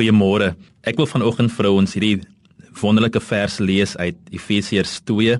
[0.00, 0.54] Goeiemôre.
[0.80, 2.22] Ek wil vanoggend vir ons hierdie
[2.80, 5.34] wonderlike vers lees uit Efesiërs 2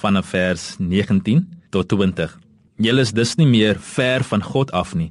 [0.00, 1.42] vanaf vers 19
[1.74, 2.30] tot 20.
[2.80, 5.10] Julle is dus nie meer ver van God af nie,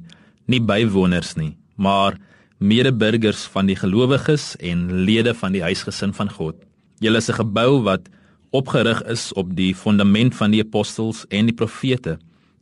[0.50, 2.16] nie bywoners nie, maar
[2.58, 6.58] medeburgers van die gelowiges en lede van die huisgesin van God.
[6.98, 8.08] Julle is 'n gebou wat
[8.50, 12.18] opgerig is op die fundament van die apostels en die profete,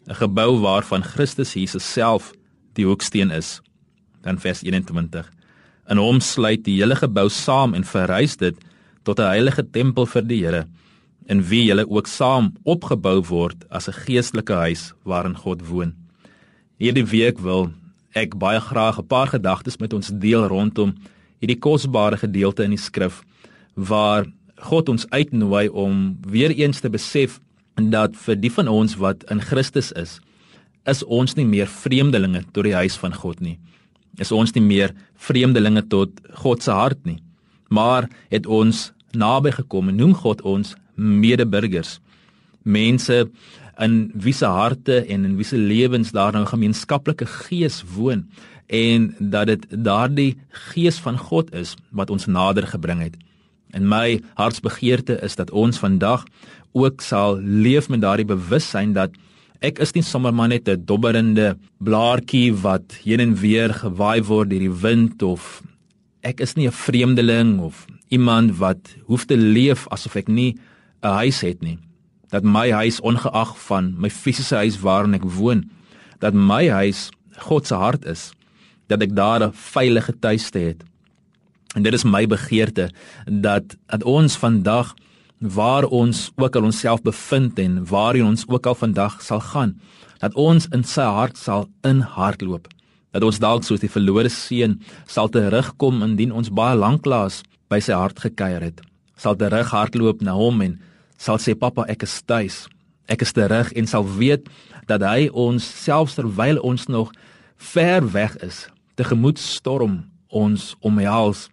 [0.09, 2.35] 'n gebou waarvan Christus Jesus self
[2.75, 3.63] die hoeksteen is.
[4.21, 5.33] Dan vers 21.
[5.91, 8.57] In hom sluit die hele gebou saam en verrys dit
[9.05, 10.67] tot 'n heilige tempel vir die Here,
[11.29, 15.95] in wie julle ook saam opgebou word as 'n geestelike huis waarin God woon.
[16.79, 17.73] Hierdie week wil
[18.15, 20.95] ek baie graag 'n paar gedagtes met ons deel rondom
[21.41, 23.23] hierdie kosbare gedeelte in die skrif
[23.75, 24.25] waar
[24.57, 27.41] God ons uitnooi om weer eens te besef
[27.75, 30.21] dat vir die van ons wat in Christus is,
[30.87, 33.59] is ons nie meer vreemdelinge tot die huis van God nie
[34.19, 34.95] is ons nie meer
[35.27, 37.21] vreemdelinge tot God se hart nie,
[37.69, 41.99] maar het ons naby gekom en noem God ons medeburgers.
[42.63, 43.25] Mense
[43.83, 48.29] in wie se harte en in wie se lewens daar nou gemeenskaplike gees woon
[48.67, 50.35] en dat dit daardie
[50.71, 53.17] gees van God is wat ons nader gebring het.
[53.75, 56.25] En my hartsbegeerte is dat ons vandag
[56.73, 59.11] ook sal leef met daardie bewussyn dat
[59.65, 64.51] Ek is nie sommer maar net 'n dobberende blaartjie wat heen en weer gewaai word
[64.51, 65.63] deur die wind of
[66.21, 70.53] ek is nie 'n vreemdeling of iemand wat hoef te leef asof ek nie
[71.03, 71.79] 'n huis het nie.
[72.29, 75.71] Dat my huis ongeag van my fisiese huis waarin ek woon,
[76.21, 77.11] dat my huis
[77.49, 78.33] God se hart is,
[78.89, 80.85] dat ek daar 'n veilige tuiste het.
[81.75, 82.91] En dit is my begeerte
[83.25, 84.95] dat dat ons vandag
[85.39, 89.75] waar ons ook al onsself bevind en waarheen ons ook al vandag sal gaan
[90.19, 92.69] dat ons in sy hart sal inhardloop.
[93.13, 97.93] Dat ons dalk soos die verlore seun sal terugkom indien ons baie lanklaas by sy
[97.93, 98.81] hart gekuier het.
[99.21, 100.79] Sal terug hardloop na hom en
[101.21, 102.65] sal sê pappa ek is tuis.
[103.11, 104.49] Ek is terug en sal weet
[104.89, 107.13] dat hy ons selfs terwyl ons nog
[107.59, 108.65] ver weg is
[108.95, 111.49] tegemoet storm ons omhels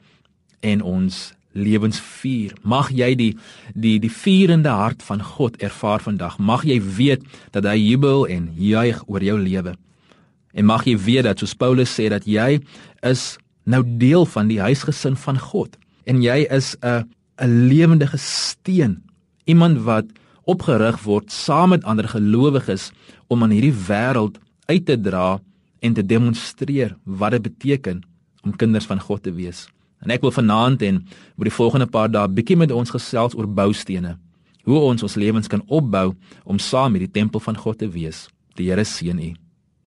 [0.61, 1.19] en ons
[1.53, 2.55] lewensvuur.
[2.63, 3.31] Mag jy die
[3.73, 6.37] die die vuurende hart van God ervaar vandag.
[6.39, 9.75] Mag jy weet dat hy jubel en juig oor jou lewe.
[10.53, 12.59] En mag jy weet dat soos Paulus sê dat jy
[13.07, 17.07] is nou deel van die huisgesin van God en jy is 'n
[17.41, 19.01] 'n lewende steen,
[19.45, 20.05] iemand wat
[20.43, 22.91] opgerig word saam met ander gelowiges
[23.27, 25.39] om aan hierdie wêreld uit te dra
[25.79, 28.01] en te demonstreer wat dit beteken
[28.43, 29.67] om kinders van God te wees.
[30.01, 31.03] En ek wil vanaand en
[31.37, 34.17] oor die volgende paar dae bietjie met ons gesels oor boustene.
[34.65, 36.11] Hoe ons ons lewens kan opbou
[36.43, 38.27] om saam met die tempel van God te wees.
[38.57, 39.31] Die Here seën u.